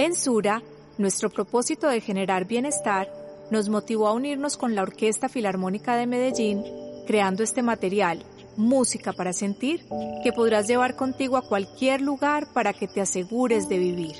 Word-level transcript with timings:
En 0.00 0.14
Sura, 0.14 0.62
nuestro 0.96 1.28
propósito 1.28 1.86
de 1.86 2.00
generar 2.00 2.46
bienestar 2.46 3.12
nos 3.50 3.68
motivó 3.68 4.08
a 4.08 4.14
unirnos 4.14 4.56
con 4.56 4.74
la 4.74 4.80
Orquesta 4.80 5.28
Filarmónica 5.28 5.94
de 5.94 6.06
Medellín, 6.06 6.64
creando 7.06 7.42
este 7.42 7.62
material, 7.62 8.24
Música 8.56 9.12
para 9.12 9.34
Sentir, 9.34 9.84
que 10.22 10.32
podrás 10.32 10.66
llevar 10.66 10.96
contigo 10.96 11.36
a 11.36 11.46
cualquier 11.46 12.00
lugar 12.00 12.46
para 12.54 12.72
que 12.72 12.88
te 12.88 13.02
asegures 13.02 13.68
de 13.68 13.78
vivir. 13.78 14.16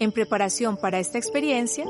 En 0.00 0.10
preparación 0.10 0.76
para 0.76 0.98
esta 0.98 1.18
experiencia, 1.18 1.84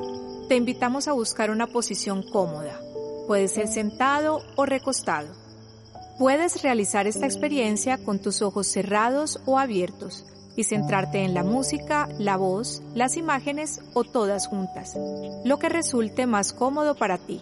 te 0.49 0.57
invitamos 0.57 1.09
a 1.09 1.13
buscar 1.13 1.51
una 1.51 1.67
posición 1.67 2.23
cómoda. 2.23 2.79
Puede 3.27 3.49
ser 3.49 3.67
sentado 3.67 4.43
o 4.57 4.67
recostado. 4.67 5.35
Puedes 6.19 6.63
realizar 6.63 7.07
esta 7.07 7.25
experiencia 7.25 7.97
con 7.97 8.21
tus 8.21 8.43
ojos 8.43 8.67
cerrados 8.67 9.41
o 9.47 9.59
abiertos 9.59 10.27
y 10.57 10.65
centrarte 10.65 11.25
en 11.25 11.35
la 11.35 11.43
música, 11.43 12.09
la 12.19 12.37
voz, 12.37 12.83
las 12.95 13.17
imágenes 13.17 13.81
o 13.93 14.05
todas 14.05 14.47
juntas, 14.47 14.97
lo 15.45 15.59
que 15.59 15.69
resulte 15.69 16.27
más 16.27 16.53
cómodo 16.53 16.95
para 16.95 17.19
ti. 17.19 17.41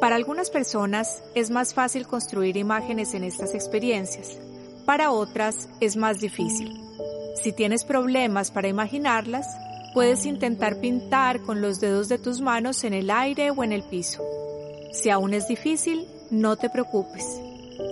Para 0.00 0.16
algunas 0.16 0.50
personas 0.50 1.22
es 1.34 1.50
más 1.50 1.74
fácil 1.74 2.06
construir 2.06 2.56
imágenes 2.56 3.14
en 3.14 3.24
estas 3.24 3.54
experiencias, 3.54 4.38
para 4.84 5.10
otras 5.10 5.68
es 5.80 5.96
más 5.96 6.18
difícil. 6.18 6.72
Si 7.42 7.52
tienes 7.52 7.84
problemas 7.84 8.50
para 8.50 8.68
imaginarlas, 8.68 9.46
puedes 9.94 10.26
intentar 10.26 10.80
pintar 10.80 11.40
con 11.42 11.60
los 11.60 11.80
dedos 11.80 12.08
de 12.08 12.18
tus 12.18 12.40
manos 12.40 12.84
en 12.84 12.94
el 12.94 13.10
aire 13.10 13.50
o 13.50 13.62
en 13.62 13.72
el 13.72 13.82
piso. 13.82 14.22
Si 14.92 15.10
aún 15.10 15.34
es 15.34 15.46
difícil, 15.48 16.06
no 16.30 16.56
te 16.56 16.70
preocupes. 16.70 17.24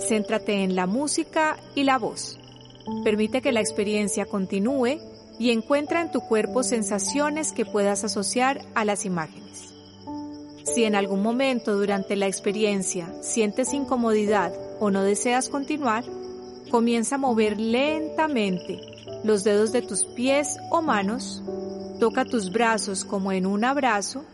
Céntrate 0.09 0.63
en 0.63 0.75
la 0.75 0.87
música 0.87 1.57
y 1.75 1.85
la 1.85 1.99
voz. 1.99 2.39
Permite 3.05 3.43
que 3.43 3.53
la 3.53 3.61
experiencia 3.61 4.27
continúe 4.27 4.99
y 5.39 5.51
encuentra 5.51 6.01
en 6.01 6.11
tu 6.11 6.21
cuerpo 6.21 6.63
sensaciones 6.63 7.53
que 7.53 7.67
puedas 7.67 8.05
asociar 8.05 8.61
a 8.75 8.85
las 8.85 9.05
imágenes. 9.05 9.75
Si 10.65 10.85
en 10.85 10.95
algún 10.95 11.23
momento 11.23 11.77
durante 11.77 12.17
la 12.17 12.27
experiencia 12.27 13.13
sientes 13.23 13.73
incomodidad 13.73 14.53
o 14.81 14.91
no 14.91 15.03
deseas 15.03 15.49
continuar, 15.49 16.05
comienza 16.71 17.15
a 17.15 17.19
mover 17.19 17.59
lentamente 17.59 18.81
los 19.25 19.45
dedos 19.45 19.73
de 19.73 19.83
tus 19.83 20.05
pies 20.05 20.57
o 20.71 20.83
manos, 20.83 21.43
toca 21.99 22.25
tus 22.25 22.53
brazos 22.53 23.05
como 23.05 23.33
en 23.33 23.47
un 23.47 23.65
abrazo 23.65 24.25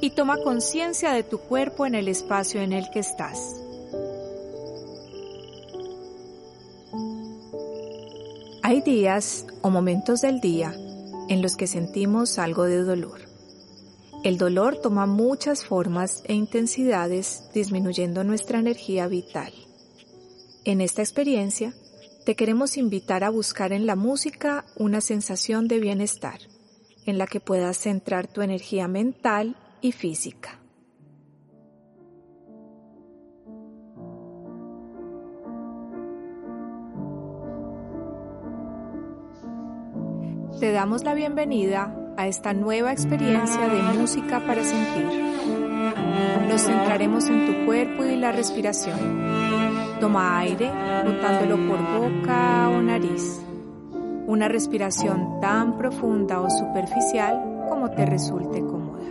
y 0.00 0.10
toma 0.10 0.38
conciencia 0.38 1.12
de 1.12 1.22
tu 1.22 1.38
cuerpo 1.38 1.86
en 1.86 1.94
el 1.94 2.08
espacio 2.08 2.60
en 2.60 2.72
el 2.72 2.90
que 2.90 2.98
estás. 2.98 3.61
Hay 8.72 8.80
días 8.80 9.44
o 9.60 9.68
momentos 9.68 10.22
del 10.22 10.40
día 10.40 10.74
en 11.28 11.42
los 11.42 11.56
que 11.56 11.66
sentimos 11.66 12.38
algo 12.38 12.64
de 12.64 12.78
dolor. 12.78 13.20
El 14.24 14.38
dolor 14.38 14.78
toma 14.80 15.04
muchas 15.04 15.62
formas 15.62 16.22
e 16.24 16.32
intensidades 16.32 17.50
disminuyendo 17.52 18.24
nuestra 18.24 18.60
energía 18.60 19.08
vital. 19.08 19.52
En 20.64 20.80
esta 20.80 21.02
experiencia, 21.02 21.74
te 22.24 22.34
queremos 22.34 22.78
invitar 22.78 23.24
a 23.24 23.28
buscar 23.28 23.74
en 23.74 23.84
la 23.84 23.94
música 23.94 24.64
una 24.76 25.02
sensación 25.02 25.68
de 25.68 25.78
bienestar, 25.78 26.40
en 27.04 27.18
la 27.18 27.26
que 27.26 27.40
puedas 27.40 27.76
centrar 27.76 28.26
tu 28.26 28.40
energía 28.40 28.88
mental 28.88 29.54
y 29.82 29.92
física. 29.92 30.61
Te 40.62 40.70
damos 40.70 41.02
la 41.02 41.14
bienvenida 41.14 41.92
a 42.16 42.28
esta 42.28 42.52
nueva 42.52 42.92
experiencia 42.92 43.68
de 43.68 43.82
música 43.98 44.38
para 44.46 44.62
sentir. 44.62 45.08
Nos 46.48 46.62
centraremos 46.62 47.24
en 47.28 47.46
tu 47.46 47.66
cuerpo 47.66 48.04
y 48.04 48.14
la 48.14 48.30
respiración. 48.30 48.96
Toma 49.98 50.38
aire 50.38 50.70
botándolo 51.04 51.56
por 51.66 51.80
boca 51.98 52.68
o 52.68 52.80
nariz. 52.80 53.42
Una 54.28 54.46
respiración 54.46 55.40
tan 55.40 55.76
profunda 55.76 56.40
o 56.40 56.48
superficial 56.48 57.42
como 57.68 57.90
te 57.90 58.06
resulte 58.06 58.60
cómoda. 58.60 59.02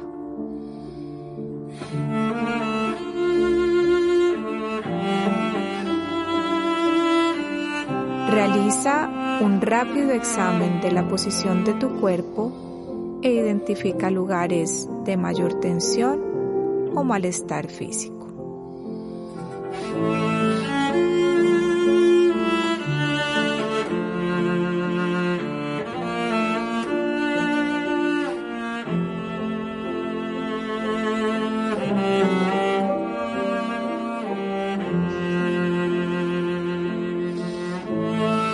Realiza 8.30 9.21
un 9.42 9.60
rápido 9.60 10.12
examen 10.12 10.82
de 10.82 10.92
la 10.92 11.08
posición 11.08 11.64
de 11.64 11.74
tu 11.74 12.00
cuerpo 12.00 13.20
e 13.24 13.32
identifica 13.32 14.12
lugares 14.12 14.88
de 15.04 15.18
mayor 15.18 15.60
tensión 15.60 16.92
o 16.96 17.04
malestar 17.04 17.68
físico. 17.68 18.21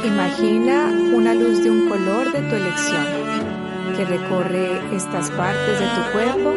Imagina 0.07 0.89
una 1.13 1.33
luz 1.33 1.63
de 1.63 1.69
un 1.69 1.89
color 1.89 2.31
de 2.31 2.39
tu 2.39 2.55
elección 2.55 3.05
que 3.97 4.05
recorre 4.05 4.95
estas 4.95 5.29
partes 5.31 5.79
de 5.79 5.85
tu 5.85 6.11
cuerpo, 6.13 6.53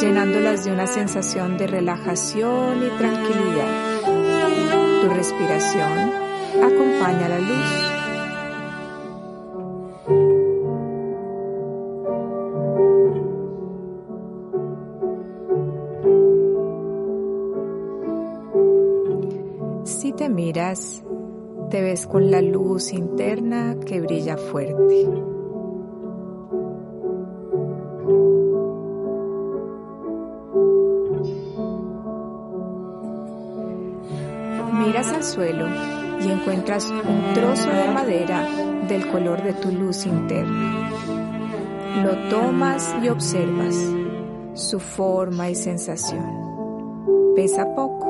llenándolas 0.00 0.64
de 0.64 0.72
una 0.72 0.86
sensación 0.86 1.58
de 1.58 1.66
relajación 1.66 2.82
y 2.82 2.88
tranquilidad. 2.96 4.00
Tu 5.02 5.08
respiración 5.10 6.10
acompaña 6.62 7.28
la 7.28 7.38
luz. 7.38 7.90
Si 19.84 20.12
te 20.12 20.30
miras, 20.30 21.02
te 21.70 21.80
ves 21.80 22.06
con 22.08 22.32
la 22.32 22.42
luz 22.42 22.92
interna 22.92 23.76
que 23.86 24.00
brilla 24.00 24.36
fuerte. 24.36 25.08
Miras 34.72 35.12
al 35.12 35.22
suelo 35.22 35.68
y 36.20 36.30
encuentras 36.30 36.90
un 36.90 37.34
trozo 37.34 37.70
de 37.70 37.88
madera 37.92 38.48
del 38.88 39.06
color 39.08 39.42
de 39.44 39.52
tu 39.52 39.70
luz 39.70 40.06
interna. 40.06 40.90
Lo 42.02 42.28
tomas 42.28 42.96
y 43.00 43.08
observas 43.08 43.76
su 44.54 44.80
forma 44.80 45.50
y 45.50 45.54
sensación. 45.54 46.50
Pesa 47.36 47.72
poco 47.76 48.09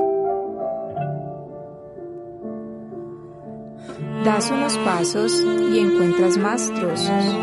Das 4.24 4.50
unos 4.50 4.76
pasos 4.78 5.42
y 5.72 5.78
encuentras 5.78 6.36
más 6.36 6.70
trozos. 6.74 7.36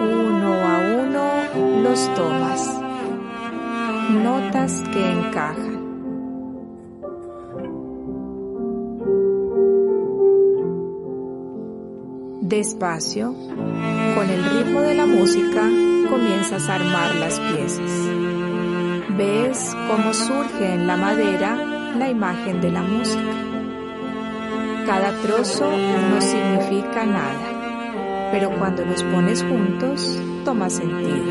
Uno 0.00 0.54
a 0.54 0.78
uno 1.04 1.82
los 1.82 2.14
tomas. 2.14 2.80
Notas 4.10 4.82
que 4.92 5.12
encajan. 5.12 5.78
Despacio, 12.40 13.34
con 14.14 14.30
el 14.30 14.44
ritmo 14.50 14.80
de 14.80 14.94
la 14.94 15.06
música, 15.06 15.62
comienzas 16.10 16.68
a 16.68 16.74
armar 16.74 17.14
las 17.16 17.38
piezas. 17.38 17.90
Ves 19.16 19.76
cómo 19.88 20.12
surge 20.12 20.74
en 20.74 20.88
la 20.88 20.96
madera 20.96 21.54
la 21.96 22.08
imagen 22.08 22.60
de 22.60 22.72
la 22.72 22.82
música. 22.82 23.57
Cada 24.88 25.12
trozo 25.20 25.70
no 25.70 26.18
significa 26.18 27.04
nada, 27.04 28.30
pero 28.32 28.50
cuando 28.58 28.86
los 28.86 29.02
pones 29.02 29.42
juntos, 29.42 30.18
toma 30.46 30.70
sentido. 30.70 31.26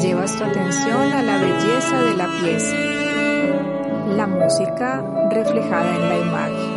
Llevas 0.00 0.36
tu 0.36 0.42
atención 0.42 1.12
a 1.12 1.22
la 1.22 1.38
belleza 1.38 2.02
de 2.02 2.16
la 2.16 2.26
pieza 2.40 2.91
la 4.16 4.26
música 4.26 5.02
reflejada 5.30 5.94
en 5.94 6.08
la 6.08 6.18
imagen, 6.18 6.70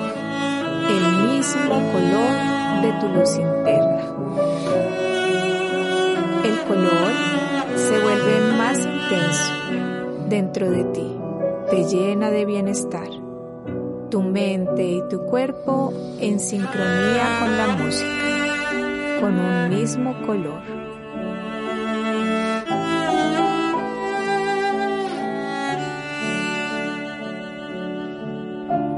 el 0.89 1.27
mismo 1.29 1.75
color 1.91 2.81
de 2.81 2.93
tu 2.99 3.07
luz 3.09 3.35
interna. 3.37 4.01
El 6.43 6.57
color 6.67 7.11
se 7.75 7.99
vuelve 7.99 8.57
más 8.57 8.79
intenso 8.79 9.53
dentro 10.29 10.69
de 10.69 10.83
ti, 10.85 11.15
te 11.69 11.83
llena 11.85 12.31
de 12.31 12.45
bienestar. 12.45 13.09
Tu 14.09 14.21
mente 14.21 14.83
y 14.83 15.01
tu 15.09 15.25
cuerpo 15.25 15.91
en 16.19 16.39
sincronía 16.39 17.39
con 17.39 17.57
la 17.57 17.67
música, 17.75 19.19
con 19.19 19.37
un 19.37 19.69
mismo 19.69 20.15
color. 20.25 20.74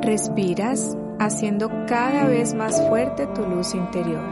Respiras 0.08 0.98
haciendo 1.20 1.70
cada 1.86 2.28
vez 2.28 2.54
más 2.54 2.82
fuerte 2.88 3.28
tu 3.28 3.42
luz 3.46 3.76
interior. 3.76 4.24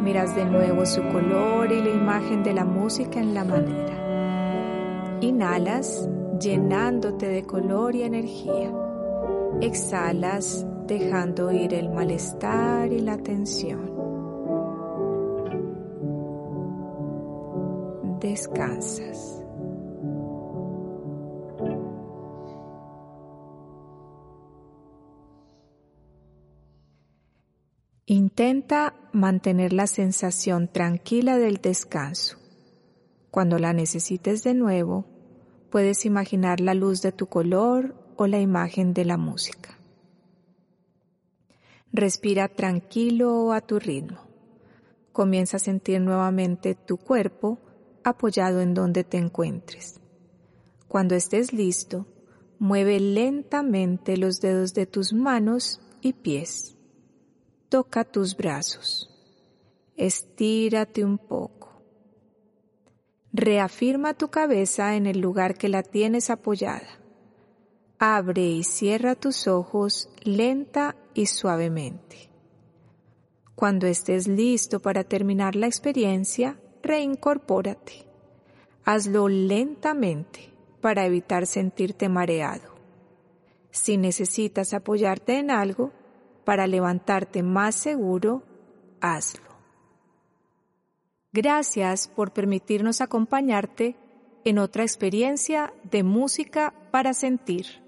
Miras 0.00 0.36
de 0.36 0.44
nuevo 0.44 0.86
su 0.86 1.02
color 1.08 1.72
y 1.72 1.82
la 1.82 1.90
imagen 1.90 2.44
de 2.44 2.54
la 2.54 2.64
música 2.64 3.18
en 3.18 3.34
la 3.34 3.42
madera. 3.42 5.18
Inhalas 5.22 6.08
llenándote 6.38 7.26
de 7.26 7.42
color 7.42 7.96
y 7.96 8.04
energía. 8.04 8.72
Exhalas 9.60 10.64
dejando 10.86 11.50
ir 11.50 11.74
el 11.74 11.88
malestar 11.88 12.92
y 12.92 13.00
la 13.00 13.18
tensión. 13.18 13.90
Descansas. 18.20 19.45
Intenta 28.08 28.94
mantener 29.12 29.72
la 29.72 29.88
sensación 29.88 30.68
tranquila 30.68 31.38
del 31.38 31.56
descanso. 31.56 32.38
Cuando 33.32 33.58
la 33.58 33.72
necesites 33.72 34.44
de 34.44 34.54
nuevo, 34.54 35.06
puedes 35.70 36.06
imaginar 36.06 36.60
la 36.60 36.74
luz 36.74 37.02
de 37.02 37.10
tu 37.10 37.26
color 37.26 37.96
o 38.16 38.28
la 38.28 38.38
imagen 38.38 38.94
de 38.94 39.06
la 39.06 39.16
música. 39.16 39.76
Respira 41.92 42.46
tranquilo 42.46 43.52
a 43.52 43.60
tu 43.60 43.80
ritmo. 43.80 44.20
Comienza 45.10 45.56
a 45.56 45.60
sentir 45.60 46.00
nuevamente 46.00 46.76
tu 46.76 46.98
cuerpo 46.98 47.58
apoyado 48.04 48.60
en 48.60 48.72
donde 48.72 49.02
te 49.02 49.18
encuentres. 49.18 50.00
Cuando 50.86 51.16
estés 51.16 51.52
listo, 51.52 52.06
mueve 52.60 53.00
lentamente 53.00 54.16
los 54.16 54.40
dedos 54.40 54.74
de 54.74 54.86
tus 54.86 55.12
manos 55.12 55.80
y 56.02 56.12
pies 56.12 56.75
toca 57.68 58.04
tus 58.04 58.36
brazos. 58.36 59.10
Estírate 59.96 61.04
un 61.04 61.18
poco. 61.18 61.82
Reafirma 63.32 64.14
tu 64.14 64.28
cabeza 64.28 64.94
en 64.94 65.06
el 65.06 65.20
lugar 65.20 65.56
que 65.56 65.68
la 65.68 65.82
tienes 65.82 66.30
apoyada. 66.30 67.00
Abre 67.98 68.46
y 68.46 68.64
cierra 68.64 69.14
tus 69.14 69.46
ojos 69.46 70.08
lenta 70.22 70.96
y 71.14 71.26
suavemente. 71.26 72.30
Cuando 73.54 73.86
estés 73.86 74.28
listo 74.28 74.80
para 74.80 75.04
terminar 75.04 75.56
la 75.56 75.66
experiencia, 75.66 76.60
reincorpórate. 76.82 78.06
Hazlo 78.84 79.28
lentamente 79.28 80.52
para 80.80 81.06
evitar 81.06 81.46
sentirte 81.46 82.08
mareado. 82.08 82.76
Si 83.70 83.96
necesitas 83.96 84.72
apoyarte 84.72 85.38
en 85.38 85.50
algo, 85.50 85.92
para 86.46 86.68
levantarte 86.68 87.42
más 87.42 87.74
seguro, 87.74 88.44
hazlo. 89.00 89.50
Gracias 91.32 92.06
por 92.06 92.32
permitirnos 92.32 93.00
acompañarte 93.00 93.96
en 94.44 94.58
otra 94.58 94.84
experiencia 94.84 95.74
de 95.82 96.04
música 96.04 96.72
para 96.92 97.14
sentir. 97.14 97.85